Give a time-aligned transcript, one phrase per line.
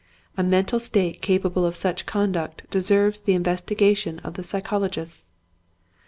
[0.35, 5.31] A mental state capable of such conduct deserves the investigation of the psychologists.